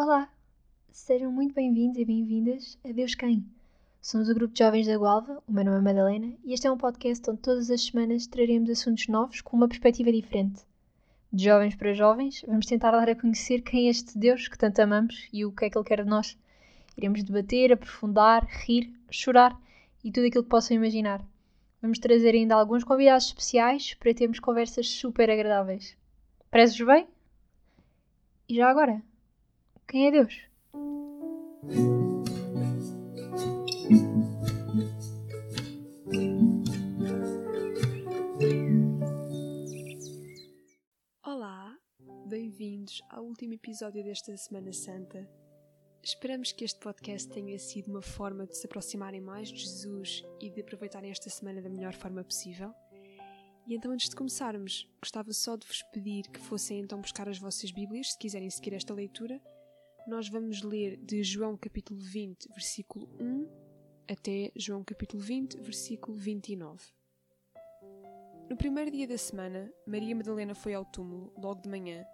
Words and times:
Olá, 0.00 0.32
sejam 0.92 1.32
muito 1.32 1.52
bem-vindos 1.52 1.98
e 1.98 2.04
bem-vindas 2.04 2.78
a 2.84 2.92
Deus 2.92 3.16
Quem. 3.16 3.44
Somos 4.00 4.28
o 4.28 4.34
grupo 4.34 4.54
de 4.54 4.60
jovens 4.60 4.86
da 4.86 4.96
Gualva, 4.96 5.42
o 5.44 5.50
meu 5.50 5.64
nome 5.64 5.78
é 5.78 5.80
Madalena 5.80 6.32
e 6.44 6.52
este 6.52 6.68
é 6.68 6.70
um 6.70 6.78
podcast 6.78 7.28
onde 7.28 7.40
todas 7.40 7.68
as 7.68 7.82
semanas 7.84 8.28
traremos 8.28 8.70
assuntos 8.70 9.08
novos 9.08 9.40
com 9.40 9.56
uma 9.56 9.66
perspectiva 9.66 10.12
diferente. 10.12 10.62
De 11.32 11.46
jovens 11.46 11.74
para 11.74 11.94
jovens, 11.94 12.44
vamos 12.46 12.66
tentar 12.66 12.92
dar 12.92 13.10
a 13.10 13.16
conhecer 13.16 13.62
quem 13.62 13.88
é 13.88 13.90
este 13.90 14.16
Deus 14.16 14.46
que 14.46 14.56
tanto 14.56 14.78
amamos 14.78 15.28
e 15.32 15.44
o 15.44 15.50
que 15.50 15.64
é 15.64 15.68
que 15.68 15.76
Ele 15.76 15.84
quer 15.84 16.04
de 16.04 16.08
nós. 16.08 16.38
Iremos 16.96 17.24
debater, 17.24 17.72
aprofundar, 17.72 18.46
rir, 18.46 18.94
chorar 19.10 19.60
e 20.04 20.12
tudo 20.12 20.28
aquilo 20.28 20.44
que 20.44 20.50
possam 20.50 20.76
imaginar. 20.76 21.26
Vamos 21.82 21.98
trazer 21.98 22.36
ainda 22.36 22.54
alguns 22.54 22.84
convidados 22.84 23.26
especiais 23.26 23.94
para 23.94 24.14
termos 24.14 24.38
conversas 24.38 24.88
super 24.88 25.28
agradáveis. 25.28 25.96
Prezes 26.52 26.80
bem? 26.86 27.08
E 28.48 28.54
já 28.54 28.70
agora, 28.70 29.02
quem 29.88 30.06
é 30.06 30.10
Deus? 30.10 30.38
Olá, 41.24 41.74
bem-vindos 42.26 43.00
ao 43.08 43.24
último 43.24 43.54
episódio 43.54 44.04
desta 44.04 44.36
Semana 44.36 44.74
Santa. 44.74 45.26
Esperamos 46.04 46.52
que 46.52 46.64
este 46.64 46.78
podcast 46.80 47.26
tenha 47.30 47.58
sido 47.58 47.90
uma 47.90 48.02
forma 48.02 48.46
de 48.46 48.58
se 48.58 48.66
aproximarem 48.66 49.22
mais 49.22 49.48
de 49.48 49.56
Jesus 49.56 50.22
e 50.38 50.50
de 50.50 50.60
aproveitarem 50.60 51.10
esta 51.10 51.30
semana 51.30 51.62
da 51.62 51.70
melhor 51.70 51.94
forma 51.94 52.22
possível. 52.22 52.74
E 53.66 53.74
então, 53.74 53.90
antes 53.90 54.10
de 54.10 54.16
começarmos, 54.16 54.86
gostava 55.00 55.32
só 55.32 55.56
de 55.56 55.66
vos 55.66 55.82
pedir 55.92 56.28
que 56.28 56.40
fossem 56.40 56.80
então 56.80 57.00
buscar 57.00 57.26
as 57.28 57.38
vossas 57.38 57.70
Bíblias, 57.70 58.12
se 58.12 58.18
quiserem 58.18 58.50
seguir 58.50 58.74
esta 58.74 58.92
leitura. 58.92 59.40
Nós 60.08 60.26
vamos 60.26 60.62
ler 60.62 60.96
de 60.96 61.22
João 61.22 61.54
capítulo 61.54 62.00
20, 62.00 62.48
versículo 62.54 63.06
1 63.20 63.46
até 64.10 64.50
João 64.56 64.82
capítulo 64.82 65.22
20, 65.22 65.60
versículo 65.60 66.16
29. 66.16 66.82
No 68.48 68.56
primeiro 68.56 68.90
dia 68.90 69.06
da 69.06 69.18
semana, 69.18 69.70
Maria 69.86 70.16
Madalena 70.16 70.54
foi 70.54 70.72
ao 70.72 70.86
túmulo, 70.86 71.30
logo 71.36 71.60
de 71.60 71.68
manhã, 71.68 72.06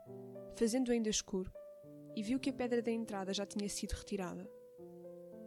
fazendo 0.56 0.90
ainda 0.90 1.08
escuro, 1.08 1.52
e 2.16 2.22
viu 2.24 2.40
que 2.40 2.50
a 2.50 2.52
pedra 2.52 2.82
da 2.82 2.90
entrada 2.90 3.32
já 3.32 3.46
tinha 3.46 3.68
sido 3.68 3.92
retirada. 3.92 4.50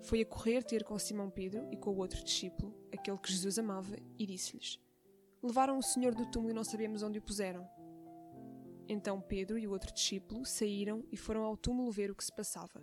Foi 0.03 0.21
a 0.21 0.25
correr 0.25 0.63
ter 0.63 0.85
com 0.85 0.97
Simão 0.97 1.29
Pedro 1.29 1.67
e 1.69 1.75
com 1.75 1.89
o 1.89 1.97
outro 1.97 2.23
discípulo, 2.23 2.73
aquele 2.93 3.17
que 3.17 3.29
Jesus 3.29 3.59
amava, 3.59 3.97
e 4.17 4.25
disse-lhes: 4.25 4.79
Levaram 5.43 5.77
o 5.77 5.83
Senhor 5.83 6.15
do 6.15 6.25
túmulo 6.31 6.51
e 6.51 6.55
não 6.55 6.63
sabemos 6.63 7.03
onde 7.03 7.19
o 7.19 7.21
puseram. 7.21 7.67
Então 8.89 9.19
Pedro 9.19 9.57
e 9.59 9.67
o 9.67 9.71
outro 9.71 9.93
discípulo 9.93 10.45
saíram 10.45 11.03
e 11.11 11.17
foram 11.17 11.43
ao 11.43 11.57
túmulo 11.57 11.91
ver 11.91 12.09
o 12.09 12.15
que 12.15 12.23
se 12.23 12.33
passava. 12.33 12.81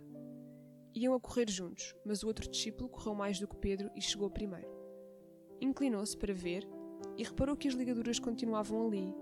Iam 0.93 1.13
a 1.13 1.19
correr 1.19 1.49
juntos, 1.49 1.93
mas 2.05 2.23
o 2.23 2.27
outro 2.27 2.49
discípulo 2.49 2.87
correu 2.87 3.15
mais 3.15 3.39
do 3.39 3.47
que 3.47 3.57
Pedro 3.57 3.89
e 3.95 4.01
chegou 4.01 4.29
primeiro. 4.29 4.69
Inclinou-se 5.59 6.15
para 6.15 6.33
ver 6.33 6.67
e 7.17 7.23
reparou 7.23 7.57
que 7.57 7.67
as 7.67 7.73
ligaduras 7.73 8.19
continuavam 8.19 8.87
ali, 8.87 9.13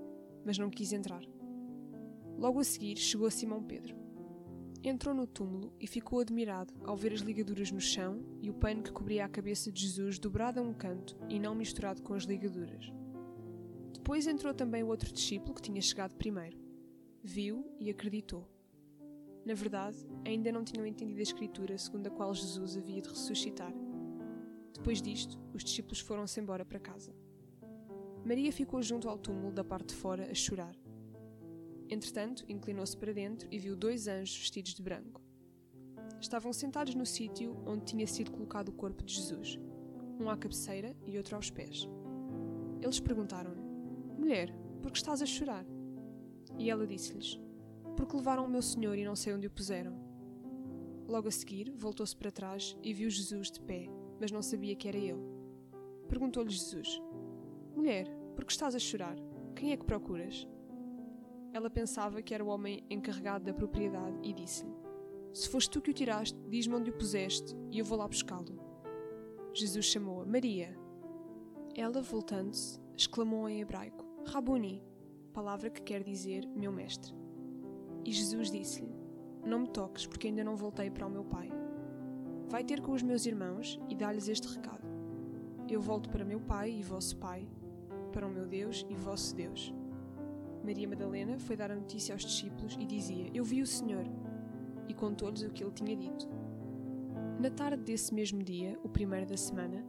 mas 0.46 0.58
não 0.58 0.70
quis 0.70 0.92
entrar. 0.92 1.24
Logo 2.38 2.60
a 2.60 2.64
seguir 2.64 2.98
chegou 2.98 3.32
Simão 3.32 3.64
Pedro. 3.64 3.96
Entrou 4.84 5.16
no 5.16 5.26
túmulo 5.26 5.74
e 5.80 5.88
ficou 5.88 6.20
admirado 6.20 6.74
ao 6.84 6.98
ver 6.98 7.14
as 7.14 7.22
ligaduras 7.22 7.72
no 7.72 7.80
chão 7.80 8.22
e 8.42 8.50
o 8.50 8.54
pano 8.54 8.84
que 8.84 8.92
cobria 8.92 9.24
a 9.24 9.30
cabeça 9.30 9.72
de 9.72 9.82
Jesus 9.82 10.20
dobrado 10.20 10.60
a 10.60 10.64
um 10.64 10.74
canto 10.74 11.18
e 11.30 11.40
não 11.40 11.56
misturado 11.56 12.04
com 12.04 12.14
as 12.14 12.24
ligaduras. 12.24 12.92
Depois 13.94 14.28
entrou 14.28 14.54
também 14.54 14.84
o 14.84 14.88
outro 14.88 15.14
discípulo 15.14 15.54
que 15.54 15.62
tinha 15.62 15.82
chegado 15.82 16.16
primeiro. 16.16 16.63
Viu 17.26 17.66
e 17.80 17.90
acreditou. 17.90 18.46
Na 19.46 19.54
verdade, 19.54 19.98
ainda 20.28 20.52
não 20.52 20.62
tinham 20.62 20.86
entendido 20.86 21.22
a 21.22 21.24
Escritura 21.24 21.78
segundo 21.78 22.08
a 22.08 22.10
qual 22.10 22.34
Jesus 22.34 22.76
havia 22.76 23.02
de 23.02 23.08
ressuscitar. 23.08 23.74
Depois 24.74 25.02
disto, 25.02 25.40
os 25.54 25.64
discípulos 25.64 26.02
foram-se 26.02 26.38
embora 26.42 26.66
para 26.66 26.82
casa. 26.82 27.16
Maria 28.26 28.52
ficou 28.52 28.82
junto 28.82 29.08
ao 29.08 29.18
túmulo 29.18 29.54
da 29.54 29.64
parte 29.64 29.88
de 29.90 29.96
fora 29.96 30.30
a 30.30 30.34
chorar. 30.34 30.76
Entretanto, 31.90 32.44
inclinou-se 32.50 32.98
para 32.98 33.14
dentro 33.14 33.48
e 33.50 33.58
viu 33.58 33.78
dois 33.78 34.06
anjos 34.06 34.38
vestidos 34.38 34.74
de 34.74 34.82
branco. 34.82 35.22
Estavam 36.20 36.52
sentados 36.52 36.94
no 36.94 37.06
sítio 37.06 37.56
onde 37.66 37.86
tinha 37.86 38.06
sido 38.06 38.32
colocado 38.32 38.68
o 38.68 38.74
corpo 38.74 39.02
de 39.02 39.14
Jesus, 39.14 39.58
um 40.20 40.30
à 40.30 40.36
cabeceira 40.36 40.94
e 41.08 41.18
outro 41.18 41.38
aos 41.38 41.50
pés. 41.50 41.88
Eles 42.82 43.00
perguntaram-lhe: 43.00 43.62
Mulher, 44.18 44.54
por 44.82 44.92
que 44.92 44.98
estás 44.98 45.22
a 45.22 45.26
chorar? 45.26 45.66
E 46.58 46.70
ela 46.70 46.88
disse-lhes: 46.88 47.40
Porque 47.96 48.16
levaram 48.16 48.46
o 48.46 48.50
meu 48.50 48.62
senhor 48.62 48.98
e 48.98 49.06
não 49.06 49.16
sei 49.16 49.34
onde 49.34 49.48
o 49.48 49.52
puseram. 49.52 49.98
Logo 51.08 51.28
a 51.28 51.32
seguir, 51.32 51.72
voltou-se 51.76 52.16
para 52.16 52.32
trás 52.32 52.78
e 52.82 52.94
viu 52.94 53.10
Jesus 53.10 53.52
de 53.52 53.60
pé, 53.62 53.90
mas 54.20 54.32
não 54.32 54.42
sabia 54.42 54.76
que 54.76 54.88
era 54.88 54.98
ele. 54.98 55.22
Perguntou-lhe 56.08 56.50
Jesus: 56.50 57.02
Mulher, 57.76 58.08
por 58.36 58.46
que 58.46 58.52
estás 58.52 58.76
a 58.76 58.80
chorar? 58.80 59.18
Quem 59.56 59.72
é 59.72 59.78
que 59.78 59.86
procuras? 59.86 60.48
Ela 61.54 61.70
pensava 61.70 62.22
que 62.22 62.34
era 62.34 62.44
o 62.44 62.48
homem 62.48 62.84
encarregado 62.90 63.46
da 63.46 63.54
propriedade 63.54 64.18
e 64.24 64.34
disse-lhe: 64.34 64.74
Se 65.34 65.48
foste 65.50 65.70
tu 65.70 65.82
que 65.82 65.92
o 65.92 65.94
tiraste, 65.94 66.40
diz-me 66.50 66.76
onde 66.76 66.90
o 66.90 66.98
puseste 66.98 67.56
e 67.70 67.80
eu 67.80 67.86
vou 67.86 67.98
lá 67.98 68.08
buscá-lo. 68.08 68.60
Jesus 69.54 69.86
chamou-a 69.86 70.26
Maria. 70.26 70.76
Ela, 71.76 72.02
voltando-se, 72.02 72.80
exclamou 72.98 73.48
em 73.48 73.62
hebraico: 73.62 74.04
Rabuni, 74.26 74.84
palavra 75.34 75.70
que 75.70 75.82
quer 75.82 76.04
dizer 76.04 76.48
meu 76.56 76.72
mestre. 76.72 77.14
E 78.06 78.12
Jesus 78.12 78.52
disse-lhe: 78.52 78.96
Não 79.46 79.60
me 79.60 79.68
toques, 79.68 80.06
porque 80.06 80.28
ainda 80.28 80.44
não 80.44 80.56
voltei 80.56 80.90
para 80.92 81.08
o 81.08 81.10
meu 81.10 81.26
Pai. 81.26 81.52
Vai 82.48 82.64
ter 82.64 82.82
com 82.82 82.92
os 82.92 83.02
meus 83.02 83.26
irmãos 83.26 83.80
e 83.90 83.96
dá-lhes 83.96 84.28
este 84.28 84.48
recado: 84.48 84.88
Eu 85.68 85.82
volto 85.82 86.10
para 86.10 86.24
meu 86.24 86.40
Pai 86.40 86.72
e 86.72 86.84
vosso 86.84 87.18
Pai, 87.18 87.48
para 88.12 88.28
o 88.28 88.32
meu 88.32 88.46
Deus 88.46 88.86
e 88.90 88.94
vosso 88.94 89.36
Deus. 89.36 89.74
Maria 90.64 90.88
Madalena 90.88 91.40
foi 91.40 91.58
dar 91.58 91.72
a 91.72 91.76
notícia 91.76 92.14
aos 92.14 92.24
discípulos 92.24 92.78
e 92.80 92.86
dizia: 92.86 93.32
Eu 93.34 93.44
vi 93.44 93.62
o 93.62 93.68
Senhor, 93.68 94.06
e 94.88 94.94
contou-lhes 94.94 95.42
o 95.42 95.50
que 95.50 95.64
ele 95.64 95.74
tinha 95.74 95.96
dito. 95.96 96.30
Na 97.40 97.50
tarde 97.50 97.84
desse 97.84 98.14
mesmo 98.14 98.44
dia, 98.44 98.80
o 98.84 98.90
primeiro 98.90 99.26
da 99.26 99.36
semana, 99.36 99.84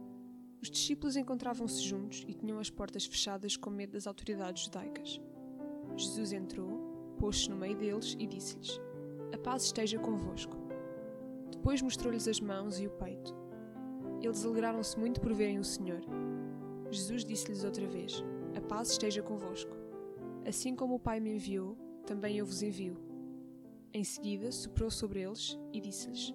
os 0.61 0.69
discípulos 0.69 1.15
encontravam-se 1.15 1.81
juntos 1.81 2.25
e 2.27 2.33
tinham 2.33 2.57
as 2.57 2.71
portas 2.71 3.05
fechadas 3.05 3.55
com 3.55 3.69
medo 3.69 3.93
das 3.93 4.07
autoridades 4.07 4.63
judaicas. 4.63 5.21
Jesus 5.97 6.33
entrou, 6.33 7.15
pôs-se 7.17 7.49
no 7.49 7.55
meio 7.55 7.77
deles 7.77 8.15
e 8.19 8.27
disse-lhes: 8.27 8.79
A 9.33 9.37
paz 9.37 9.63
esteja 9.63 9.97
convosco. 9.97 10.57
Depois 11.51 11.81
mostrou-lhes 11.81 12.27
as 12.27 12.39
mãos 12.39 12.79
e 12.79 12.87
o 12.87 12.91
peito. 12.91 13.33
Eles 14.21 14.45
alegraram-se 14.45 14.99
muito 14.99 15.21
por 15.21 15.33
verem 15.33 15.59
o 15.59 15.63
Senhor. 15.63 16.01
Jesus 16.91 17.23
disse-lhes 17.23 17.63
outra 17.63 17.87
vez: 17.87 18.23
A 18.55 18.61
paz 18.61 18.91
esteja 18.91 19.21
convosco. 19.21 19.75
Assim 20.45 20.75
como 20.75 20.95
o 20.95 20.99
Pai 20.99 21.19
me 21.19 21.35
enviou, 21.35 21.75
também 22.05 22.37
eu 22.37 22.45
vos 22.45 22.61
envio. 22.61 22.97
Em 23.93 24.03
seguida, 24.03 24.51
soprou 24.51 24.91
sobre 24.91 25.21
eles 25.21 25.57
e 25.71 25.79
disse-lhes: 25.79 26.33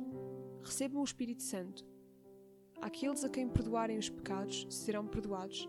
Recebam 0.62 1.02
o 1.02 1.04
Espírito 1.04 1.42
Santo. 1.42 1.84
Aqueles 2.80 3.24
a 3.24 3.28
quem 3.28 3.48
perdoarem 3.48 3.98
os 3.98 4.08
pecados 4.08 4.66
serão 4.70 5.06
perdoados, 5.06 5.68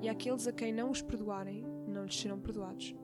e 0.00 0.08
aqueles 0.08 0.48
a 0.48 0.52
quem 0.52 0.72
não 0.72 0.90
os 0.90 1.00
perdoarem 1.00 1.64
não 1.86 2.04
lhes 2.04 2.18
serão 2.18 2.40
perdoados. 2.40 2.94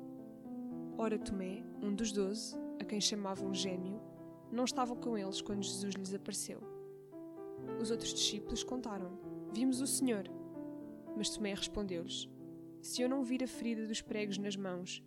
Ora, 1.00 1.16
Tomé, 1.16 1.62
um 1.80 1.94
dos 1.94 2.10
doze, 2.10 2.56
a 2.80 2.84
quem 2.84 3.00
chamavam 3.00 3.54
Gêmeo, 3.54 4.00
não 4.50 4.64
estava 4.64 4.96
com 4.96 5.16
eles 5.16 5.40
quando 5.40 5.62
Jesus 5.62 5.94
lhes 5.94 6.12
apareceu. 6.12 6.60
Os 7.80 7.92
outros 7.92 8.12
discípulos 8.12 8.64
contaram: 8.64 9.16
Vimos 9.52 9.80
o 9.80 9.86
Senhor. 9.86 10.24
Mas 11.16 11.30
Tomé 11.30 11.54
respondeu-lhes: 11.54 12.28
Se 12.82 13.00
eu 13.00 13.08
não 13.08 13.22
vir 13.22 13.44
a 13.44 13.46
ferida 13.46 13.86
dos 13.86 14.02
pregos 14.02 14.38
nas 14.38 14.56
mãos, 14.56 15.00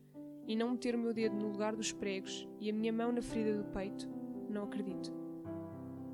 e 0.47 0.55
não 0.55 0.71
meter 0.71 0.95
o 0.95 0.97
meu 0.97 1.13
dedo 1.13 1.35
no 1.35 1.49
lugar 1.51 1.75
dos 1.75 1.91
pregos 1.91 2.47
e 2.57 2.69
a 2.69 2.73
minha 2.73 2.93
mão 2.93 3.11
na 3.11 3.21
ferida 3.21 3.61
do 3.61 3.65
peito, 3.65 4.07
não 4.49 4.63
acredito. 4.63 5.13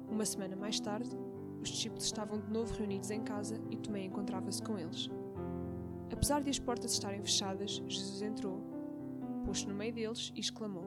Uma 0.10 0.26
semana 0.26 0.56
mais 0.56 0.80
tarde, 0.80 1.16
os 1.62 1.70
discípulos 1.70 2.06
estavam 2.06 2.40
de 2.40 2.50
novo 2.52 2.74
reunidos 2.74 3.12
em 3.12 3.22
casa 3.22 3.62
e 3.70 3.78
Tomé 3.78 4.06
encontrava-se 4.06 4.64
com 4.64 4.76
eles. 4.80 5.08
Apesar 6.12 6.42
de 6.42 6.50
as 6.50 6.58
portas 6.58 6.94
estarem 6.94 7.22
fechadas, 7.22 7.80
Jesus 7.88 8.24
entrou, 8.24 8.67
pôs-se 9.48 9.66
no 9.66 9.74
meio 9.74 9.94
deles 9.94 10.34
e 10.36 10.42
exclamou: 10.42 10.84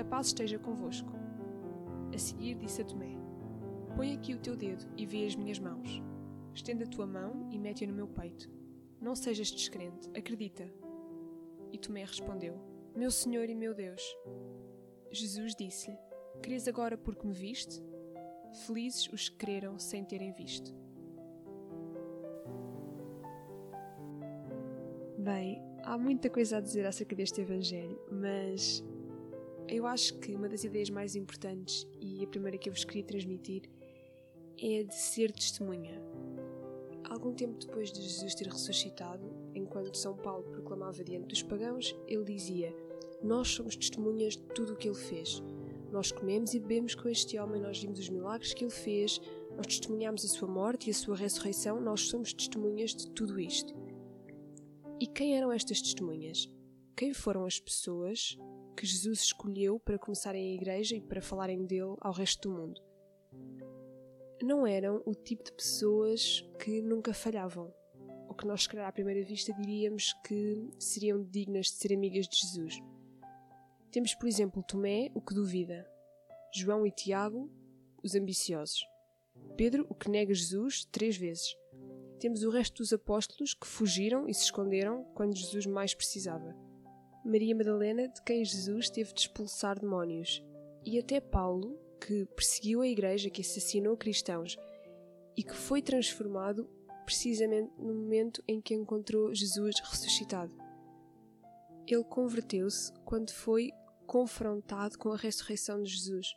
A 0.00 0.04
paz 0.04 0.26
esteja 0.26 0.58
convosco. 0.58 1.12
A 2.12 2.18
seguir 2.18 2.56
disse 2.56 2.82
a 2.82 2.84
Tomé: 2.84 3.16
Põe 3.94 4.14
aqui 4.14 4.34
o 4.34 4.40
teu 4.40 4.56
dedo 4.56 4.84
e 4.96 5.06
vê 5.06 5.24
as 5.24 5.36
minhas 5.36 5.60
mãos. 5.60 6.02
Estenda 6.52 6.84
a 6.84 6.88
tua 6.88 7.06
mão 7.06 7.48
e 7.52 7.58
mete-a 7.58 7.86
no 7.86 7.94
meu 7.94 8.08
peito. 8.08 8.50
Não 9.00 9.14
sejas 9.14 9.52
descrente, 9.52 10.08
acredita. 10.08 10.68
E 11.70 11.78
Tomé 11.78 12.04
respondeu: 12.04 12.58
Meu 12.96 13.12
Senhor 13.12 13.48
e 13.48 13.54
meu 13.54 13.72
Deus. 13.72 14.02
Jesus 15.12 15.54
disse-lhe: 15.54 15.96
Crês 16.42 16.66
agora 16.66 16.98
porque 16.98 17.24
me 17.24 17.32
viste? 17.32 17.80
Felizes 18.66 19.08
os 19.12 19.28
que 19.28 19.36
creram 19.36 19.78
sem 19.78 20.04
terem 20.04 20.32
visto. 20.32 20.74
Bem, 25.18 25.62
há 25.88 25.96
muita 25.96 26.28
coisa 26.28 26.58
a 26.58 26.60
dizer 26.60 26.84
acerca 26.84 27.16
deste 27.16 27.40
Evangelho, 27.40 27.98
mas 28.12 28.84
eu 29.66 29.86
acho 29.86 30.18
que 30.18 30.34
uma 30.34 30.46
das 30.46 30.62
ideias 30.62 30.90
mais 30.90 31.16
importantes 31.16 31.86
e 31.98 32.22
a 32.22 32.26
primeira 32.26 32.58
que 32.58 32.68
eu 32.68 32.74
vos 32.74 32.84
queria 32.84 33.04
transmitir 33.04 33.62
é 34.60 34.80
a 34.80 34.82
de 34.82 34.94
ser 34.94 35.32
testemunha. 35.32 35.98
Algum 37.08 37.32
tempo 37.32 37.58
depois 37.58 37.90
de 37.90 38.02
Jesus 38.02 38.34
ter 38.34 38.48
ressuscitado, 38.48 39.24
enquanto 39.54 39.96
São 39.96 40.14
Paulo 40.14 40.44
proclamava 40.50 41.02
diante 41.02 41.28
dos 41.28 41.42
pagãos, 41.42 41.96
ele 42.06 42.24
dizia: 42.24 42.70
Nós 43.22 43.48
somos 43.48 43.74
testemunhas 43.74 44.34
de 44.34 44.42
tudo 44.48 44.74
o 44.74 44.76
que 44.76 44.88
ele 44.88 44.94
fez. 44.94 45.42
Nós 45.90 46.12
comemos 46.12 46.52
e 46.52 46.60
bebemos 46.60 46.94
com 46.94 47.08
este 47.08 47.38
homem, 47.38 47.62
nós 47.62 47.80
vimos 47.80 47.98
os 47.98 48.10
milagres 48.10 48.52
que 48.52 48.62
ele 48.62 48.70
fez, 48.70 49.22
nós 49.56 49.66
testemunhamos 49.66 50.22
a 50.22 50.28
sua 50.28 50.48
morte 50.48 50.88
e 50.88 50.90
a 50.90 50.94
sua 50.94 51.16
ressurreição, 51.16 51.80
nós 51.80 52.02
somos 52.02 52.34
testemunhas 52.34 52.94
de 52.94 53.08
tudo 53.08 53.40
isto. 53.40 53.87
E 55.00 55.06
quem 55.06 55.36
eram 55.36 55.52
estas 55.52 55.80
testemunhas? 55.80 56.50
Quem 56.96 57.14
foram 57.14 57.44
as 57.44 57.60
pessoas 57.60 58.36
que 58.76 58.84
Jesus 58.84 59.20
escolheu 59.20 59.78
para 59.78 59.96
começarem 59.96 60.50
a 60.50 60.54
igreja 60.54 60.96
e 60.96 61.00
para 61.00 61.22
falarem 61.22 61.64
dele 61.64 61.94
ao 62.00 62.12
resto 62.12 62.48
do 62.48 62.58
mundo? 62.58 62.82
Não 64.42 64.66
eram 64.66 65.00
o 65.06 65.14
tipo 65.14 65.44
de 65.44 65.52
pessoas 65.52 66.44
que 66.58 66.82
nunca 66.82 67.14
falhavam, 67.14 67.72
ou 68.28 68.34
que 68.34 68.44
nós, 68.44 68.64
se 68.64 68.68
calhar, 68.68 68.88
à 68.88 68.92
primeira 68.92 69.24
vista 69.24 69.52
diríamos 69.52 70.12
que 70.26 70.68
seriam 70.80 71.22
dignas 71.22 71.66
de 71.66 71.74
ser 71.74 71.94
amigas 71.94 72.26
de 72.26 72.36
Jesus. 72.36 72.80
Temos, 73.92 74.16
por 74.16 74.26
exemplo, 74.26 74.64
Tomé, 74.64 75.12
o 75.14 75.20
que 75.20 75.32
duvida, 75.32 75.88
João 76.52 76.84
e 76.84 76.90
Tiago, 76.90 77.48
os 78.02 78.16
ambiciosos, 78.16 78.84
Pedro, 79.56 79.86
o 79.88 79.94
que 79.94 80.10
nega 80.10 80.34
Jesus 80.34 80.84
três 80.84 81.16
vezes, 81.16 81.56
temos 82.18 82.42
o 82.42 82.50
resto 82.50 82.82
dos 82.82 82.92
apóstolos 82.92 83.54
que 83.54 83.66
fugiram 83.66 84.28
e 84.28 84.34
se 84.34 84.44
esconderam 84.44 85.04
quando 85.14 85.36
Jesus 85.36 85.66
mais 85.66 85.94
precisava. 85.94 86.54
Maria 87.24 87.54
Madalena, 87.54 88.08
de 88.08 88.22
quem 88.22 88.44
Jesus 88.44 88.90
teve 88.90 89.12
de 89.12 89.20
expulsar 89.20 89.78
demónios. 89.78 90.42
E 90.84 90.98
até 90.98 91.20
Paulo, 91.20 91.78
que 92.00 92.24
perseguiu 92.26 92.80
a 92.80 92.88
igreja, 92.88 93.30
que 93.30 93.42
assassinou 93.42 93.96
cristãos 93.96 94.56
e 95.36 95.42
que 95.42 95.54
foi 95.54 95.82
transformado 95.82 96.68
precisamente 97.04 97.72
no 97.78 97.94
momento 97.94 98.42
em 98.46 98.60
que 98.60 98.74
encontrou 98.74 99.34
Jesus 99.34 99.80
ressuscitado. 99.80 100.54
Ele 101.86 102.04
converteu-se 102.04 102.92
quando 103.04 103.30
foi 103.30 103.70
confrontado 104.06 104.98
com 104.98 105.10
a 105.10 105.16
ressurreição 105.16 105.82
de 105.82 105.90
Jesus. 105.90 106.34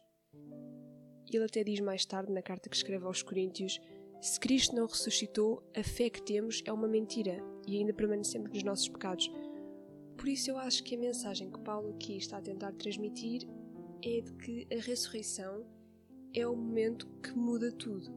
Ele 1.34 1.44
até 1.44 1.64
diz 1.64 1.80
mais 1.80 2.06
tarde, 2.06 2.32
na 2.32 2.42
carta 2.42 2.70
que 2.70 2.76
escreve 2.76 3.06
aos 3.06 3.22
Coríntios, 3.22 3.80
se 4.22 4.40
Cristo 4.40 4.76
não 4.76 4.86
ressuscitou, 4.86 5.64
a 5.76 5.84
fé 5.84 6.08
que 6.08 6.22
temos 6.22 6.62
é 6.64 6.72
uma 6.72 6.88
mentira 6.88 7.44
e 7.68 7.78
ainda 7.78 7.92
permanecemos 7.92 8.52
nos 8.52 8.62
nossos 8.62 8.88
pecados. 8.88 9.32
Por 10.16 10.28
isso, 10.28 10.52
eu 10.52 10.60
acho 10.60 10.84
que 10.84 10.96
a 10.96 11.00
mensagem 11.00 11.50
que 11.50 11.60
Paulo 11.62 11.90
aqui 11.90 12.18
está 12.18 12.38
a 12.38 12.42
tentar 12.42 12.72
transmitir 12.74 13.48
é 14.04 14.22
de 14.22 14.32
que 14.34 14.68
a 14.72 14.80
ressurreição 14.80 15.66
é 16.36 16.46
o 16.46 16.56
momento 16.56 17.08
que 17.24 17.32
muda 17.32 17.72
tudo. 17.72 18.12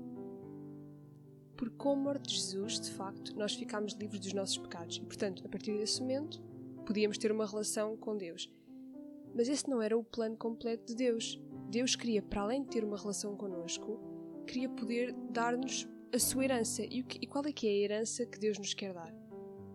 Porque 1.57 1.75
com 1.77 1.93
a 1.93 1.97
morte 1.97 2.29
de 2.29 2.35
Jesus, 2.35 2.81
de 2.81 2.91
facto, 2.91 3.35
nós 3.35 3.55
ficámos 3.55 3.95
livres 3.95 4.21
dos 4.21 4.35
nossos 4.35 4.59
pecados 4.59 4.99
e, 4.99 5.01
portanto, 5.07 5.43
a 5.47 5.49
partir 5.49 5.73
desse 5.79 6.03
momento, 6.03 6.43
podíamos 6.85 7.17
ter 7.17 7.33
uma 7.33 7.47
relação 7.47 7.97
com 7.97 8.15
Deus. 8.15 8.53
Mas 9.35 9.49
esse 9.49 9.71
não 9.71 9.81
era 9.81 9.97
o 9.97 10.05
plano 10.05 10.37
completo 10.37 10.85
de 10.85 10.97
Deus. 10.97 11.41
Deus 11.71 11.97
queria, 11.97 12.21
para 12.21 12.43
além 12.43 12.63
de 12.63 12.69
ter 12.69 12.85
uma 12.85 12.99
relação 12.99 13.35
connosco, 13.37 13.99
queria 14.47 14.69
poder 14.69 15.15
dar-nos 15.31 15.89
a 16.13 16.19
sua 16.19 16.45
herança. 16.45 16.83
E, 16.83 17.03
que, 17.03 17.19
e 17.23 17.27
qual 17.27 17.45
é 17.47 17.53
que 17.53 17.67
é 17.67 17.71
a 17.71 17.75
herança 17.75 18.27
que 18.27 18.39
Deus 18.39 18.59
nos 18.59 18.75
quer 18.75 18.93
dar? 18.93 19.15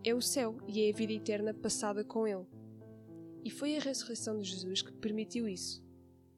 É 0.03 0.13
o 0.13 0.21
céu 0.21 0.57
e 0.67 0.81
é 0.83 0.89
a 0.89 0.95
vida 0.95 1.13
eterna 1.13 1.53
passada 1.53 2.03
com 2.03 2.27
Ele. 2.27 2.45
E 3.43 3.49
foi 3.49 3.77
a 3.77 3.79
ressurreição 3.79 4.37
de 4.37 4.49
Jesus 4.49 4.81
que 4.81 4.91
permitiu 4.91 5.47
isso. 5.47 5.83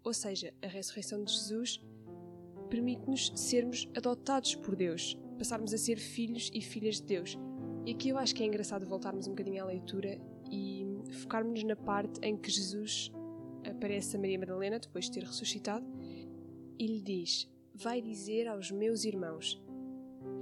Ou 0.03 0.13
seja, 0.13 0.53
a 0.61 0.67
ressurreição 0.67 1.23
de 1.23 1.31
Jesus 1.31 1.81
permite-nos 2.69 3.31
sermos 3.35 3.88
adotados 3.95 4.55
por 4.55 4.75
Deus, 4.75 5.17
passarmos 5.38 5.73
a 5.73 5.77
ser 5.77 5.97
filhos 5.97 6.49
e 6.53 6.61
filhas 6.61 6.95
de 6.95 7.03
Deus. 7.03 7.37
E 7.85 7.91
aqui 7.91 8.09
eu 8.09 8.17
acho 8.17 8.33
que 8.33 8.44
é 8.44 8.45
engraçado 8.45 8.85
voltarmos 8.85 9.27
um 9.27 9.31
bocadinho 9.31 9.63
à 9.63 9.65
leitura 9.65 10.19
e 10.49 10.85
focarmos 11.11 11.63
na 11.63 11.75
parte 11.75 12.19
em 12.21 12.37
que 12.37 12.49
Jesus 12.49 13.11
aparece 13.69 14.15
a 14.15 14.19
Maria 14.19 14.39
Madalena 14.39 14.79
depois 14.79 15.05
de 15.05 15.11
ter 15.11 15.23
ressuscitado 15.23 15.85
e 16.79 16.87
lhe 16.87 17.01
diz: 17.01 17.49
Vai 17.73 18.01
dizer 18.01 18.47
aos 18.47 18.71
meus 18.71 19.03
irmãos 19.03 19.61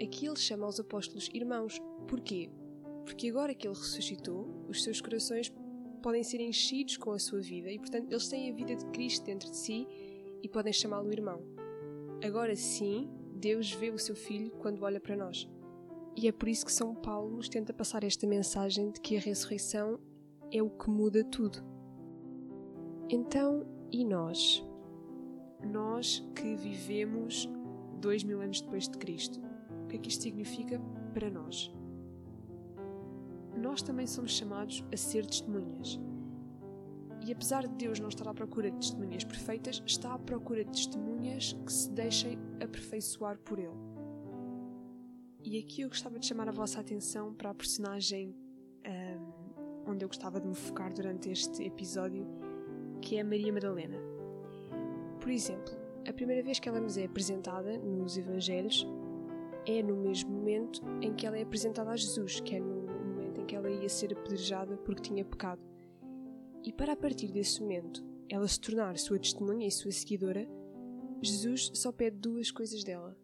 Aqui 0.01 0.27
ele 0.27 0.35
chama 0.35 0.67
os 0.67 0.79
apóstolos 0.79 1.29
irmãos. 1.33 1.79
Porquê? 2.07 2.49
Porque 3.05 3.29
agora 3.29 3.53
que 3.53 3.67
ele 3.67 3.75
ressuscitou, 3.75 4.47
os 4.67 4.83
seus 4.83 5.01
corações 5.01 5.51
podem 6.01 6.23
ser 6.23 6.39
enchidos 6.39 6.97
com 6.97 7.11
a 7.11 7.19
sua 7.19 7.41
vida 7.41 7.71
e, 7.71 7.77
portanto, 7.77 8.11
eles 8.11 8.27
têm 8.27 8.49
a 8.49 8.53
vida 8.53 8.75
de 8.75 8.85
Cristo 8.87 9.25
dentro 9.25 9.49
de 9.49 9.57
si 9.57 9.87
e 10.41 10.47
podem 10.47 10.71
chamá-lo 10.71 11.11
irmão. 11.11 11.41
Agora 12.23 12.55
sim, 12.55 13.09
Deus 13.35 13.71
vê 13.71 13.89
o 13.89 13.97
seu 13.97 14.15
filho 14.15 14.51
quando 14.51 14.83
olha 14.83 14.99
para 14.99 15.15
nós. 15.15 15.49
E 16.15 16.27
é 16.27 16.31
por 16.31 16.49
isso 16.49 16.65
que 16.65 16.71
São 16.71 16.93
Paulo 16.93 17.35
nos 17.35 17.47
tenta 17.47 17.73
passar 17.73 18.03
esta 18.03 18.27
mensagem 18.27 18.91
de 18.91 18.99
que 18.99 19.15
a 19.15 19.19
ressurreição 19.19 19.99
é 20.51 20.61
o 20.61 20.69
que 20.69 20.89
muda 20.89 21.23
tudo. 21.23 21.63
Então, 23.09 23.65
e 23.91 24.03
nós? 24.03 24.63
Nós 25.63 26.25
que 26.35 26.55
vivemos 26.55 27.49
dois 27.99 28.23
mil 28.23 28.41
anos 28.41 28.61
depois 28.61 28.87
de 28.87 28.97
Cristo, 28.97 29.39
que 29.89 29.97
é 29.97 29.99
que 29.99 30.09
isto 30.09 30.23
significa 30.23 30.79
para 31.13 31.29
nós. 31.29 31.73
Nós 33.57 33.81
também 33.81 34.07
somos 34.07 34.31
chamados 34.31 34.85
a 34.93 34.95
ser 34.95 35.25
testemunhas. 35.25 35.99
E 37.25 37.33
apesar 37.33 37.67
de 37.67 37.75
Deus 37.75 37.99
não 37.99 38.07
estar 38.07 38.27
à 38.29 38.33
procura 38.33 38.71
de 38.71 38.77
testemunhas 38.77 39.25
perfeitas, 39.25 39.83
está 39.85 40.13
à 40.13 40.19
procura 40.19 40.63
de 40.63 40.71
testemunhas 40.71 41.53
que 41.65 41.73
se 41.73 41.89
deixem 41.91 42.37
aperfeiçoar 42.63 43.37
por 43.39 43.59
Ele. 43.59 43.77
E 45.43 45.59
aqui 45.59 45.81
eu 45.81 45.89
gostava 45.89 46.17
de 46.17 46.25
chamar 46.25 46.47
a 46.47 46.51
vossa 46.51 46.79
atenção 46.79 47.33
para 47.33 47.49
a 47.49 47.53
personagem 47.53 48.35
um, 48.85 49.91
onde 49.91 50.05
eu 50.05 50.07
gostava 50.07 50.39
de 50.39 50.47
me 50.47 50.55
focar 50.55 50.93
durante 50.93 51.29
este 51.29 51.63
episódio, 51.63 52.25
que 53.01 53.17
é 53.17 53.21
a 53.21 53.25
Maria 53.25 53.51
Madalena. 53.51 53.97
Por 55.19 55.29
exemplo, 55.29 55.73
a 56.07 56.13
primeira 56.13 56.41
vez 56.41 56.59
que 56.59 56.69
ela 56.69 56.79
nos 56.79 56.97
é 56.97 57.05
apresentada 57.05 57.77
nos 57.77 58.17
Evangelhos 58.17 58.87
é 59.69 59.83
no 59.83 59.95
mesmo 59.95 60.31
momento 60.31 60.81
em 61.01 61.13
que 61.13 61.27
ela 61.27 61.37
é 61.37 61.43
apresentada 61.43 61.91
a 61.91 61.95
Jesus, 61.95 62.39
que 62.39 62.55
é 62.55 62.59
no 62.59 62.81
momento 62.81 63.41
em 63.41 63.45
que 63.45 63.55
ela 63.55 63.69
ia 63.69 63.87
ser 63.87 64.11
apedrejada 64.13 64.77
porque 64.77 65.03
tinha 65.03 65.23
pecado. 65.23 65.61
E 66.63 66.73
para 66.73 66.93
a 66.93 66.95
partir 66.95 67.31
desse 67.31 67.61
momento 67.61 68.03
ela 68.27 68.47
se 68.47 68.59
tornar 68.59 68.97
sua 68.97 69.19
testemunha 69.19 69.67
e 69.67 69.71
sua 69.71 69.91
seguidora, 69.91 70.47
Jesus 71.21 71.71
só 71.73 71.91
pede 71.91 72.17
duas 72.17 72.49
coisas 72.49 72.83
dela: 72.83 73.15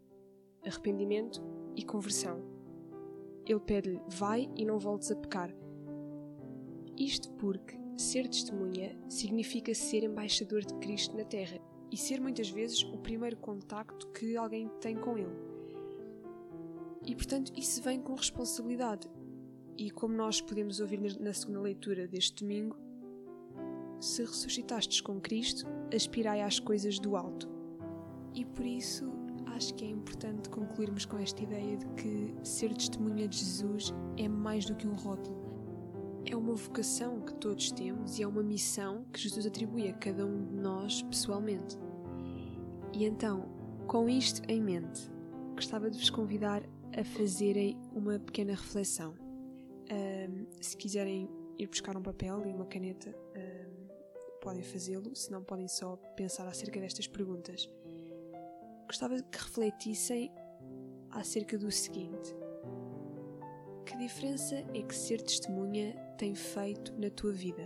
arrependimento 0.63 1.41
e 1.75 1.83
conversão. 1.83 2.43
Ele 3.45 3.59
pede-lhe: 3.59 4.01
vai 4.07 4.49
e 4.55 4.65
não 4.65 4.77
voltes 4.77 5.11
a 5.11 5.15
pecar. 5.15 5.55
Isto 6.97 7.31
porque 7.33 7.75
ser 7.97 8.27
testemunha 8.27 8.97
significa 9.09 9.73
ser 9.73 10.03
embaixador 10.03 10.63
de 10.63 10.73
Cristo 10.75 11.15
na 11.15 11.25
Terra 11.25 11.59
e 11.91 11.97
ser 11.97 12.21
muitas 12.21 12.49
vezes 12.49 12.83
o 12.83 12.97
primeiro 12.97 13.37
contacto 13.37 14.07
que 14.09 14.35
alguém 14.35 14.69
tem 14.79 14.95
com 14.95 15.17
Ele. 15.17 15.54
E 17.05 17.15
portanto, 17.15 17.51
isso 17.55 17.81
vem 17.81 18.01
com 18.01 18.15
responsabilidade. 18.15 19.07
E 19.77 19.91
como 19.91 20.15
nós 20.15 20.41
podemos 20.41 20.79
ouvir 20.79 21.00
na 21.19 21.33
segunda 21.33 21.59
leitura 21.59 22.07
deste 22.07 22.43
domingo, 22.43 22.77
se 24.00 24.21
ressuscitastes 24.21 25.01
com 25.01 25.19
Cristo, 25.19 25.65
aspirai 25.93 26.41
às 26.41 26.59
coisas 26.59 27.00
do 27.00 27.15
alto. 27.15 27.50
E 28.33 28.43
por 28.43 28.65
isso 28.65 29.12
acho 29.55 29.74
que 29.74 29.85
é 29.85 29.89
importante 29.89 30.50
concluirmos 30.50 31.05
com 31.05 31.17
esta 31.17 31.41
ideia 31.41 31.77
de 31.77 31.85
que 31.95 32.35
ser 32.43 32.74
testemunha 32.74 33.27
de 33.27 33.38
Jesus 33.38 33.93
é 34.17 34.27
mais 34.27 34.65
do 34.65 34.75
que 34.75 34.88
um 34.88 34.93
rótulo. 34.93 35.43
É 36.25 36.35
uma 36.35 36.55
vocação 36.55 37.21
que 37.21 37.33
todos 37.35 37.71
temos 37.71 38.17
e 38.17 38.24
é 38.24 38.27
uma 38.27 38.43
missão 38.43 39.05
que 39.13 39.19
Jesus 39.19 39.45
atribui 39.45 39.88
a 39.88 39.93
cada 39.93 40.25
um 40.25 40.43
de 40.43 40.55
nós 40.55 41.01
pessoalmente. 41.03 41.77
E 42.91 43.05
então, 43.05 43.47
com 43.88 44.09
isto 44.09 44.41
em 44.50 44.62
mente, 44.62 45.09
gostava 45.53 45.89
de 45.89 45.97
vos 45.97 46.09
convidar 46.09 46.63
a 46.97 47.03
fazerem 47.03 47.77
uma 47.93 48.19
pequena 48.19 48.53
reflexão. 48.53 49.13
Um, 49.91 50.47
se 50.61 50.75
quiserem 50.75 51.29
ir 51.57 51.67
buscar 51.67 51.95
um 51.95 52.01
papel 52.01 52.45
e 52.45 52.53
uma 52.53 52.65
caneta, 52.65 53.09
um, 53.09 54.39
podem 54.41 54.63
fazê-lo, 54.63 55.15
se 55.15 55.31
não, 55.31 55.43
podem 55.43 55.67
só 55.67 55.95
pensar 56.15 56.47
acerca 56.47 56.79
destas 56.79 57.07
perguntas. 57.07 57.69
Gostava 58.87 59.21
que 59.21 59.37
refletissem 59.37 60.31
acerca 61.11 61.57
do 61.57 61.71
seguinte: 61.71 62.35
Que 63.85 63.97
diferença 63.97 64.55
é 64.55 64.81
que 64.81 64.95
ser 64.95 65.21
testemunha 65.21 65.95
tem 66.17 66.35
feito 66.35 66.93
na 66.99 67.09
tua 67.09 67.31
vida? 67.31 67.63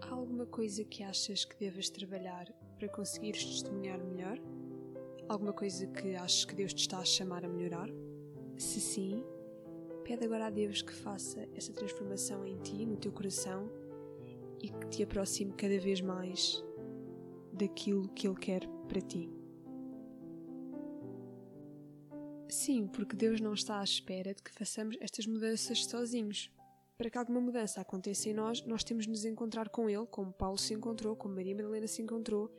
Há 0.00 0.12
alguma 0.12 0.46
coisa 0.46 0.84
que 0.84 1.02
achas 1.02 1.44
que 1.44 1.56
devas 1.56 1.88
trabalhar 1.88 2.52
para 2.74 2.88
conseguires 2.88 3.44
testemunhar 3.44 3.98
melhor? 3.98 4.38
Alguma 5.28 5.52
coisa 5.52 5.86
que 5.86 6.14
achas 6.16 6.44
que 6.44 6.54
Deus 6.54 6.74
te 6.74 6.80
está 6.80 6.98
a 6.98 7.04
chamar 7.04 7.44
a 7.44 7.48
melhorar? 7.48 7.88
Se 8.56 8.80
sim, 8.80 9.24
Pede 10.04 10.26
agora 10.26 10.48
a 10.48 10.50
Deus 10.50 10.82
que 10.82 10.92
faça 10.92 11.48
essa 11.54 11.72
transformação 11.72 12.44
em 12.46 12.58
ti, 12.58 12.84
no 12.84 12.94
teu 12.94 13.10
coração 13.10 13.70
e 14.60 14.68
que 14.68 14.86
te 14.88 15.02
aproxime 15.02 15.54
cada 15.54 15.78
vez 15.78 16.02
mais 16.02 16.62
daquilo 17.50 18.06
que 18.10 18.28
Ele 18.28 18.36
quer 18.36 18.68
para 18.86 19.00
ti. 19.00 19.30
Sim, 22.50 22.86
porque 22.86 23.16
Deus 23.16 23.40
não 23.40 23.54
está 23.54 23.80
à 23.80 23.84
espera 23.84 24.34
de 24.34 24.42
que 24.42 24.50
façamos 24.52 24.94
estas 25.00 25.26
mudanças 25.26 25.86
sozinhos. 25.86 26.50
Para 26.96 27.10
que 27.10 27.18
alguma 27.18 27.40
mudança 27.40 27.80
aconteça 27.80 28.28
em 28.28 28.32
nós, 28.32 28.64
nós 28.64 28.84
temos 28.84 29.04
de 29.04 29.10
nos 29.10 29.24
encontrar 29.24 29.68
com 29.68 29.90
Ele, 29.90 30.06
como 30.06 30.32
Paulo 30.32 30.56
se 30.56 30.74
encontrou, 30.74 31.16
como 31.16 31.34
Maria 31.34 31.54
Madalena 31.54 31.88
se 31.88 32.00
encontrou, 32.00 32.50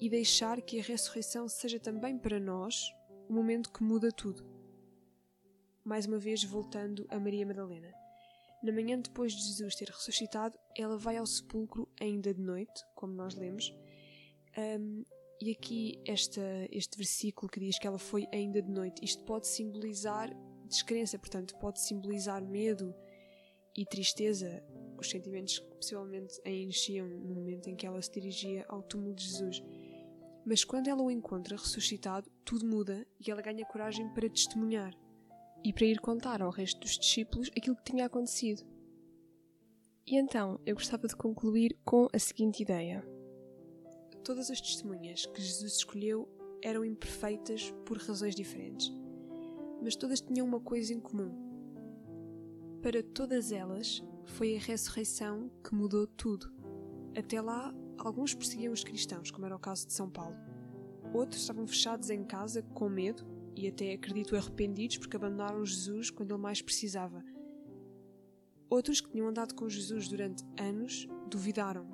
e 0.00 0.10
deixar 0.10 0.60
que 0.60 0.80
a 0.80 0.82
ressurreição 0.82 1.48
seja 1.48 1.78
também 1.78 2.18
para 2.18 2.40
nós 2.40 2.92
o 3.28 3.32
momento 3.32 3.72
que 3.72 3.82
muda 3.82 4.10
tudo. 4.10 4.44
Mais 5.84 6.04
uma 6.04 6.18
vez, 6.18 6.42
voltando 6.42 7.06
a 7.08 7.20
Maria 7.20 7.46
Madalena. 7.46 7.94
Na 8.60 8.72
manhã 8.72 8.98
depois 8.98 9.32
de 9.32 9.42
Jesus 9.42 9.76
ter 9.76 9.88
ressuscitado, 9.88 10.58
ela 10.76 10.96
vai 10.96 11.16
ao 11.16 11.26
sepulcro 11.26 11.88
ainda 12.00 12.34
de 12.34 12.40
noite, 12.40 12.84
como 12.94 13.12
nós 13.12 13.34
lemos, 13.34 13.72
um, 14.56 15.04
e 15.40 15.50
aqui 15.50 16.00
esta, 16.06 16.40
este 16.70 16.96
versículo 16.96 17.50
que 17.50 17.60
diz 17.60 17.78
que 17.78 17.86
ela 17.86 17.98
foi 17.98 18.26
ainda 18.32 18.62
de 18.62 18.70
noite, 18.70 19.04
isto 19.04 19.22
pode 19.24 19.46
simbolizar 19.46 20.30
descrença, 20.66 21.18
portanto, 21.18 21.54
pode 21.58 21.80
simbolizar 21.80 22.42
medo 22.42 22.94
e 23.76 23.84
tristeza, 23.84 24.62
os 24.98 25.10
sentimentos 25.10 25.58
que 25.58 25.74
possivelmente 25.74 26.40
a 26.44 26.50
enchiam 26.50 27.08
no 27.08 27.34
momento 27.34 27.68
em 27.68 27.76
que 27.76 27.86
ela 27.86 28.00
se 28.00 28.10
dirigia 28.10 28.64
ao 28.68 28.82
túmulo 28.82 29.14
de 29.14 29.24
Jesus. 29.24 29.62
Mas 30.46 30.64
quando 30.64 30.88
ela 30.88 31.02
o 31.02 31.10
encontra 31.10 31.56
ressuscitado, 31.56 32.30
tudo 32.44 32.66
muda 32.66 33.06
e 33.18 33.30
ela 33.30 33.42
ganha 33.42 33.64
coragem 33.66 34.08
para 34.12 34.28
testemunhar 34.28 34.94
e 35.64 35.72
para 35.72 35.86
ir 35.86 35.98
contar 35.98 36.42
ao 36.42 36.50
resto 36.50 36.80
dos 36.80 36.98
discípulos 36.98 37.50
aquilo 37.56 37.76
que 37.76 37.84
tinha 37.84 38.06
acontecido. 38.06 38.62
E 40.06 40.16
então 40.16 40.60
eu 40.66 40.74
gostava 40.74 41.08
de 41.08 41.16
concluir 41.16 41.78
com 41.82 42.08
a 42.12 42.18
seguinte 42.18 42.62
ideia. 42.62 43.02
Todas 44.22 44.50
as 44.50 44.60
testemunhas 44.60 45.24
que 45.26 45.40
Jesus 45.40 45.76
escolheu 45.76 46.28
eram 46.62 46.84
imperfeitas 46.84 47.70
por 47.86 47.98
razões 47.98 48.34
diferentes, 48.34 48.92
mas 49.82 49.96
todas 49.96 50.20
tinham 50.20 50.46
uma 50.46 50.60
coisa 50.60 50.92
em 50.92 51.00
comum. 51.00 51.53
Para 52.84 53.02
todas 53.02 53.50
elas, 53.50 54.04
foi 54.26 54.56
a 54.56 54.60
ressurreição 54.60 55.50
que 55.66 55.74
mudou 55.74 56.06
tudo. 56.06 56.52
Até 57.16 57.40
lá, 57.40 57.74
alguns 57.96 58.34
perseguiam 58.34 58.74
os 58.74 58.84
cristãos, 58.84 59.30
como 59.30 59.46
era 59.46 59.56
o 59.56 59.58
caso 59.58 59.86
de 59.86 59.94
São 59.94 60.10
Paulo. 60.10 60.36
Outros 61.14 61.40
estavam 61.40 61.66
fechados 61.66 62.10
em 62.10 62.22
casa 62.22 62.60
com 62.60 62.90
medo 62.90 63.24
e 63.56 63.66
até 63.66 63.94
acredito 63.94 64.36
arrependidos 64.36 64.98
porque 64.98 65.16
abandonaram 65.16 65.64
Jesus 65.64 66.10
quando 66.10 66.34
ele 66.34 66.42
mais 66.42 66.60
precisava. 66.60 67.24
Outros 68.68 69.00
que 69.00 69.10
tinham 69.10 69.28
andado 69.28 69.54
com 69.54 69.66
Jesus 69.66 70.06
durante 70.06 70.44
anos 70.60 71.08
duvidaram. 71.30 71.86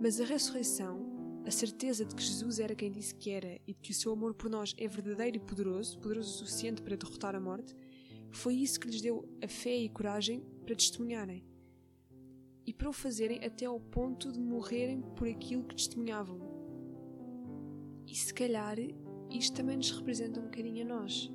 Mas 0.00 0.20
a 0.20 0.24
ressurreição 0.24 1.06
a 1.46 1.50
certeza 1.52 2.04
de 2.04 2.12
que 2.12 2.24
Jesus 2.24 2.58
era 2.58 2.74
quem 2.74 2.90
disse 2.90 3.14
que 3.14 3.30
era 3.30 3.60
e 3.64 3.72
de 3.72 3.78
que 3.78 3.92
o 3.92 3.94
seu 3.94 4.12
amor 4.12 4.34
por 4.34 4.50
nós 4.50 4.74
é 4.76 4.88
verdadeiro 4.88 5.36
e 5.36 5.40
poderoso, 5.40 5.96
poderoso 6.00 6.28
o 6.28 6.38
suficiente 6.38 6.82
para 6.82 6.96
derrotar 6.96 7.36
a 7.36 7.40
morte, 7.40 7.72
foi 8.36 8.54
isso 8.54 8.78
que 8.78 8.86
lhes 8.86 9.00
deu 9.00 9.26
a 9.42 9.48
fé 9.48 9.74
e 9.74 9.88
coragem 9.88 10.40
para 10.64 10.76
testemunharem. 10.76 11.44
E 12.66 12.72
para 12.72 12.88
o 12.88 12.92
fazerem 12.92 13.44
até 13.44 13.64
ao 13.64 13.80
ponto 13.80 14.30
de 14.30 14.38
morrerem 14.38 15.00
por 15.16 15.26
aquilo 15.26 15.64
que 15.64 15.76
testemunhavam. 15.76 16.38
E 18.06 18.14
se 18.14 18.34
calhar 18.34 18.76
isto 19.30 19.56
também 19.56 19.76
nos 19.76 19.90
representa 19.90 20.40
um 20.40 20.44
bocadinho 20.44 20.84
a 20.84 20.88
nós. 20.88 21.32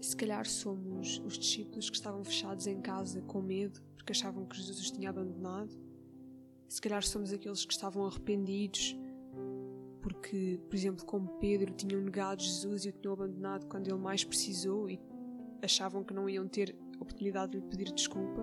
Se 0.00 0.16
calhar 0.16 0.46
somos 0.46 1.18
os 1.24 1.38
discípulos 1.38 1.90
que 1.90 1.96
estavam 1.96 2.24
fechados 2.24 2.66
em 2.66 2.80
casa 2.80 3.20
com 3.22 3.40
medo 3.40 3.80
porque 3.94 4.12
achavam 4.12 4.44
que 4.46 4.56
Jesus 4.56 4.80
os 4.80 4.90
tinha 4.90 5.10
abandonado 5.10 5.78
se 6.68 6.80
calhar 6.80 7.04
somos 7.04 7.32
aqueles 7.32 7.64
que 7.64 7.72
estavam 7.72 8.04
arrependidos 8.04 8.96
porque, 10.00 10.58
por 10.68 10.74
exemplo, 10.74 11.04
como 11.06 11.28
Pedro, 11.38 11.72
tinham 11.72 12.00
negado 12.00 12.42
Jesus 12.42 12.84
e 12.84 12.88
o 12.88 12.92
tinham 12.92 13.14
abandonado 13.14 13.66
quando 13.66 13.86
ele 13.86 13.98
mais 13.98 14.24
precisou 14.24 14.90
e 14.90 14.98
achavam 15.62 16.02
que 16.02 16.12
não 16.12 16.28
iam 16.28 16.46
ter 16.46 16.76
oportunidade 17.00 17.52
de 17.52 17.58
lhe 17.58 17.64
pedir 17.64 17.92
desculpa. 17.92 18.42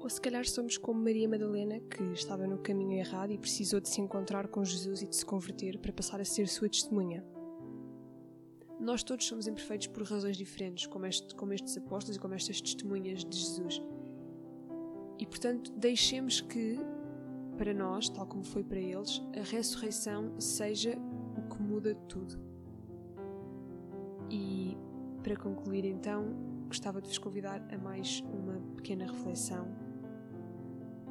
Ou 0.00 0.08
se 0.08 0.20
calhar 0.20 0.46
somos 0.46 0.78
como 0.78 1.02
Maria 1.02 1.28
Madalena, 1.28 1.80
que 1.80 2.02
estava 2.12 2.46
no 2.46 2.58
caminho 2.58 2.98
errado 2.98 3.30
e 3.30 3.38
precisou 3.38 3.80
de 3.80 3.88
se 3.88 4.00
encontrar 4.00 4.48
com 4.48 4.64
Jesus 4.64 5.02
e 5.02 5.08
de 5.08 5.16
se 5.16 5.24
converter 5.24 5.78
para 5.78 5.92
passar 5.92 6.20
a 6.20 6.24
ser 6.24 6.48
sua 6.48 6.68
testemunha. 6.68 7.24
Nós 8.80 9.02
todos 9.02 9.26
somos 9.26 9.48
imperfeitos 9.48 9.88
por 9.88 10.04
razões 10.04 10.36
diferentes, 10.36 10.86
como, 10.86 11.04
este, 11.04 11.34
como 11.34 11.52
estes 11.52 11.76
apóstolos 11.76 12.16
e 12.16 12.20
como 12.20 12.34
estas 12.34 12.60
testemunhas 12.60 13.24
de 13.24 13.36
Jesus. 13.36 13.82
E 15.18 15.26
portanto, 15.26 15.72
deixemos 15.76 16.40
que 16.40 16.78
para 17.56 17.74
nós, 17.74 18.08
tal 18.08 18.24
como 18.24 18.44
foi 18.44 18.62
para 18.62 18.78
eles, 18.78 19.20
a 19.36 19.42
ressurreição 19.42 20.40
seja 20.40 20.96
o 21.36 21.52
que 21.52 21.60
muda 21.60 21.96
tudo. 22.08 22.38
E 24.30 24.76
para 25.22 25.36
concluir, 25.36 25.84
então, 25.84 26.34
gostava 26.66 27.00
de 27.00 27.08
vos 27.08 27.18
convidar 27.18 27.66
a 27.72 27.78
mais 27.78 28.20
uma 28.32 28.60
pequena 28.76 29.06
reflexão, 29.06 29.68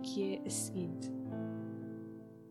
que 0.04 0.36
é 0.36 0.42
a 0.46 0.50
seguinte: 0.50 1.12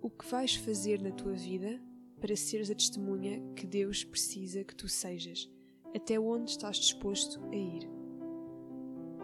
O 0.01 0.11
que 0.11 0.27
vais 0.31 0.55
fazer 0.55 1.01
na 1.01 1.11
tua 1.11 1.33
vida 1.33 1.81
para 2.21 2.37
seres 2.37 2.71
a 2.71 2.75
testemunha 2.75 3.43
que 3.55 3.67
Deus 3.67 4.05
precisa 4.05 4.65
que 4.65 4.75
tu 4.75 4.89
sejas? 4.89 5.51
Até 5.95 6.19
onde 6.19 6.51
estás 6.51 6.77
disposto 6.77 7.41
a 7.51 7.57
ir? 7.57 7.97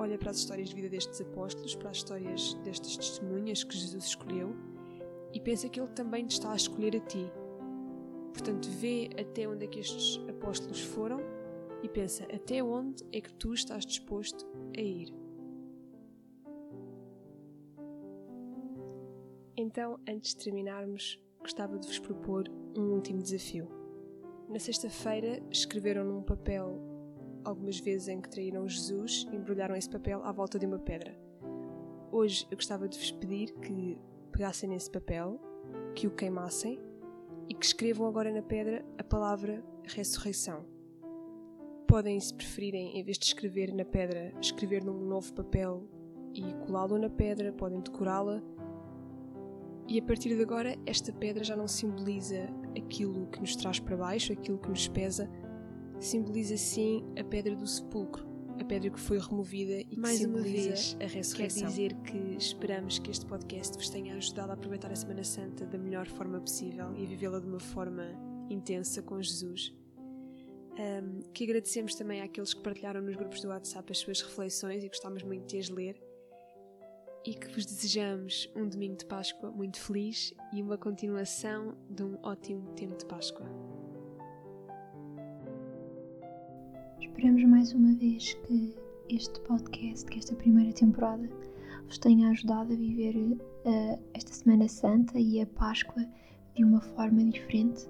olha 0.03 0.19
para 0.19 0.31
as 0.31 0.39
histórias 0.39 0.69
de 0.69 0.75
vida 0.75 0.89
destes 0.89 1.21
apóstolos, 1.21 1.75
para 1.75 1.91
as 1.91 1.99
histórias 1.99 2.55
destas 2.65 2.97
testemunhas 2.97 3.63
que 3.63 3.77
Jesus 3.77 4.05
escolheu 4.05 4.55
e 5.33 5.41
pensa 5.41 5.69
que 5.69 5.81
Ele 5.81 5.89
também 5.91 6.27
te 6.27 6.33
está 6.33 6.53
a 6.53 6.57
escolher 6.57 6.97
a 6.97 7.01
ti. 7.01 7.31
Portanto, 8.33 8.69
vê 8.69 9.11
até 9.19 9.47
onde 9.49 9.65
é 9.65 9.69
que 9.69 9.79
estes 9.79 10.21
apóstolos 10.29 10.81
foram 10.81 11.21
e 11.83 11.89
pensa 11.89 12.25
até 12.25 12.63
onde 12.63 13.05
é 13.13 13.21
que 13.21 13.33
tu 13.35 13.53
estás 13.53 13.85
disposto 13.85 14.47
a 14.77 14.81
ir. 14.81 15.13
Então, 19.57 19.99
antes 20.09 20.35
de 20.35 20.45
terminarmos, 20.45 21.21
gostava 21.41 21.79
de 21.79 21.87
vos 21.87 21.99
propor 21.99 22.49
um 22.77 22.93
último 22.93 23.21
desafio. 23.23 23.69
Na 24.49 24.59
sexta-feira, 24.59 25.43
escreveram 25.51 26.05
num 26.05 26.23
papel 26.23 26.81
algumas 27.45 27.79
vezes 27.79 28.09
em 28.09 28.21
que 28.21 28.29
traíram 28.29 28.69
Jesus 28.69 29.27
e 29.31 29.37
embrulharam 29.37 29.75
esse 29.75 29.91
papel 29.91 30.23
à 30.25 30.33
volta 30.33 30.59
de 30.59 30.67
uma 30.67 30.79
pedra. 30.79 31.17
Hoje 32.11 32.47
eu 32.51 32.57
gostava 32.57 32.89
de 32.89 32.99
vos 32.99 33.11
pedir 33.11 33.53
que 33.61 33.99
pegassem 34.31 34.69
nesse 34.69 34.91
papel, 34.91 35.41
que 35.95 36.07
o 36.07 36.11
queimassem 36.11 36.79
e 37.49 37.55
que 37.55 37.65
escrevam 37.65 38.07
agora 38.07 38.33
na 38.33 38.43
pedra 38.43 38.85
a 38.99 39.05
palavra 39.05 39.65
ressurreição. 39.85 40.72
Podem, 41.93 42.19
se 42.19 42.33
preferirem, 42.33 42.99
em 42.99 43.05
vez 43.05 43.19
de 43.19 43.27
escrever 43.27 43.71
na 43.71 43.85
pedra, 43.85 44.33
escrever 44.41 44.83
num 44.83 44.99
novo 44.99 45.31
papel 45.35 45.87
e 46.33 46.41
colá-lo 46.65 46.97
na 46.99 47.11
pedra, 47.11 47.53
podem 47.53 47.83
decorá-la. 47.83 48.43
E 49.87 50.01
a 50.01 50.03
partir 50.03 50.35
de 50.35 50.41
agora, 50.41 50.75
esta 50.87 51.13
pedra 51.13 51.45
já 51.45 51.55
não 51.55 51.69
simboliza 51.69 52.49
aquilo 52.75 53.27
que 53.27 53.41
nos 53.41 53.55
traz 53.57 53.79
para 53.79 53.95
baixo, 53.95 54.33
aquilo 54.33 54.57
que 54.57 54.71
nos 54.71 54.89
pesa, 54.89 55.29
simboliza 56.01 56.57
sim 56.57 57.05
a 57.15 57.23
pedra 57.23 57.55
do 57.55 57.67
sepulcro, 57.67 58.27
a 58.59 58.65
pedra 58.65 58.89
que 58.89 58.99
foi 58.99 59.19
removida 59.19 59.83
e 59.91 59.95
Mais 59.95 60.17
que 60.17 60.25
simboliza 60.25 60.69
vez, 60.71 60.97
a 60.99 61.07
ressurreição. 61.07 61.63
quer 61.63 61.69
dizer 61.69 61.95
que 61.97 62.37
esperamos 62.39 62.99
que 63.01 63.11
este 63.11 63.27
podcast 63.27 63.77
vos 63.77 63.91
tenha 63.91 64.15
ajudado 64.15 64.53
a 64.53 64.55
aproveitar 64.55 64.91
a 64.91 64.97
Semana 64.97 65.25
Santa 65.25 65.67
da 65.67 65.77
melhor 65.77 66.07
forma 66.07 66.41
possível 66.41 66.87
e 66.97 67.05
a 67.05 67.07
vivê-la 67.07 67.39
de 67.39 67.47
uma 67.47 67.61
forma 67.61 68.05
intensa 68.49 69.03
com 69.03 69.21
Jesus. 69.21 69.82
Um, 70.79 71.21
que 71.35 71.45
agradecemos 71.45 71.95
também 71.95 72.23
àqueles 72.23 72.55
que 72.55 72.63
partilharam 72.63 73.03
nos 73.03 73.15
grupos 73.15 73.43
do 73.43 73.49
WhatsApp 73.49 73.93
as 73.93 73.99
suas 73.99 74.23
reflexões 74.23 74.83
e 74.83 74.89
gostámos 74.89 75.23
muito 75.23 75.47
de 75.47 75.59
as 75.59 75.69
ler. 75.69 76.03
E 77.25 77.35
que 77.35 77.47
vos 77.49 77.67
desejamos 77.67 78.51
um 78.57 78.69
domingo 78.69 78.97
de 78.97 79.05
Páscoa 79.05 79.51
muito 79.51 79.79
feliz 79.79 80.35
e 80.53 80.63
uma 80.63 80.79
continuação 80.79 81.77
de 81.91 82.03
um 82.03 82.19
ótimo 82.23 82.73
tempo 82.75 82.97
de 82.97 83.05
Páscoa. 83.05 83.47
Esperamos 87.01 87.45
mais 87.45 87.73
uma 87.73 87.95
vez 87.95 88.35
que 88.35 88.75
este 89.09 89.39
podcast, 89.41 90.07
que 90.07 90.19
esta 90.19 90.35
primeira 90.35 90.73
temporada, 90.73 91.29
vos 91.87 91.99
tenha 91.99 92.31
ajudado 92.31 92.73
a 92.73 92.77
viver 92.77 93.15
uh, 93.17 94.03
esta 94.15 94.33
Semana 94.33 94.67
Santa 94.67 95.19
e 95.21 95.41
a 95.41 95.47
Páscoa 95.47 96.05
de 96.55 96.65
uma 96.65 96.81
forma 96.81 97.23
diferente. 97.25 97.87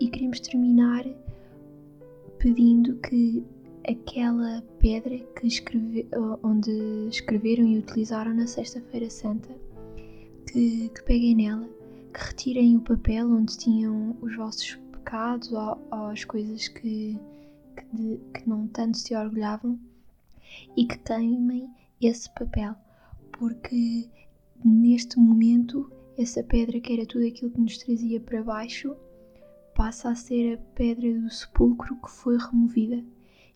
E 0.00 0.08
queremos 0.08 0.40
terminar 0.40 1.04
pedindo 2.46 2.94
que 2.98 3.44
aquela 3.88 4.62
pedra 4.78 5.18
que 5.34 5.48
escreve, 5.48 6.06
onde 6.44 6.70
escreveram 7.08 7.66
e 7.66 7.78
utilizaram 7.80 8.32
na 8.34 8.46
Sexta-feira 8.46 9.10
Santa, 9.10 9.52
que, 10.48 10.88
que 10.90 11.02
peguem 11.02 11.34
nela, 11.34 11.68
que 12.14 12.24
retirem 12.24 12.76
o 12.76 12.80
papel 12.82 13.28
onde 13.32 13.58
tinham 13.58 14.16
os 14.22 14.36
vossos 14.36 14.76
pecados 14.92 15.50
ou, 15.50 15.76
ou 15.90 16.06
as 16.06 16.24
coisas 16.24 16.68
que 16.68 17.18
que, 17.76 17.96
de, 17.96 18.20
que 18.32 18.48
não 18.48 18.68
tanto 18.68 18.96
se 18.96 19.16
orgulhavam 19.16 19.76
e 20.76 20.86
que 20.86 20.98
queimem 20.98 21.68
esse 22.00 22.32
papel, 22.32 22.76
porque 23.32 24.08
neste 24.64 25.18
momento 25.18 25.90
essa 26.16 26.44
pedra 26.44 26.78
que 26.78 26.92
era 26.92 27.06
tudo 27.06 27.26
aquilo 27.26 27.50
que 27.50 27.60
nos 27.60 27.76
trazia 27.78 28.20
para 28.20 28.40
baixo 28.44 28.94
passa 29.76 30.08
a 30.08 30.14
ser 30.14 30.54
a 30.54 30.58
pedra 30.74 31.20
do 31.20 31.30
sepulcro 31.30 32.00
que 32.00 32.10
foi 32.10 32.38
removida 32.38 33.04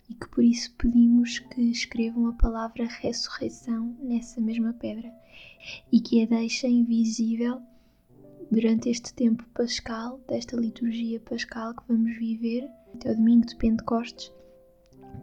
e 0.09 0.15
que 0.15 0.29
por 0.29 0.45
isso 0.45 0.75
pedimos 0.77 1.39
que 1.39 1.62
escrevam 1.62 2.27
a 2.27 2.35
palavra 2.35 2.87
ressurreição 2.87 3.97
nessa 4.03 4.39
mesma 4.39 4.75
pedra 4.75 5.11
e 5.91 5.99
que 5.99 6.23
a 6.23 6.27
deixem 6.27 6.85
visível 6.85 7.62
durante 8.50 8.91
este 8.91 9.15
tempo 9.15 9.45
pascal, 9.55 10.21
desta 10.29 10.57
liturgia 10.57 11.19
pascal 11.21 11.75
que 11.75 11.89
vamos 11.89 12.15
viver 12.19 12.69
até 12.95 13.12
o 13.12 13.17
domingo 13.17 13.47
de 13.47 13.57
Pentecostes, 13.57 14.31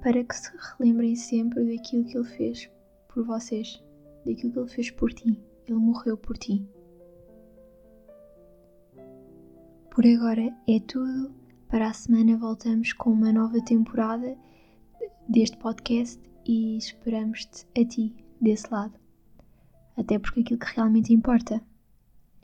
para 0.01 0.23
que 0.23 0.35
se 0.35 0.49
relembrem 0.79 1.15
sempre 1.15 1.63
daquilo 1.63 2.05
que 2.05 2.17
Ele 2.17 2.27
fez 2.27 2.69
por 3.07 3.23
vocês, 3.23 3.83
daquilo 4.25 4.51
que 4.51 4.59
Ele 4.59 4.69
fez 4.69 4.89
por 4.89 5.13
ti. 5.13 5.39
Ele 5.67 5.77
morreu 5.77 6.17
por 6.17 6.37
ti. 6.37 6.65
Por 9.97 10.05
agora 10.05 10.55
é 10.67 10.79
tudo. 10.81 11.33
Para 11.67 11.87
a 11.87 11.93
semana 11.93 12.37
voltamos 12.37 12.93
com 12.93 13.09
uma 13.09 13.33
nova 13.33 13.59
temporada 13.59 14.37
deste 15.27 15.57
podcast 15.57 16.21
e 16.45 16.77
esperamos-te 16.77 17.65
a 17.75 17.83
ti 17.83 18.15
desse 18.39 18.71
lado. 18.71 18.93
Até 19.97 20.19
porque 20.19 20.41
aquilo 20.41 20.59
que 20.59 20.75
realmente 20.75 21.11
importa 21.11 21.59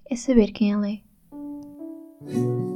é 0.09 0.15
saber 0.15 0.51
quem 0.51 0.73
ela 0.73 0.89
é. 0.89 2.72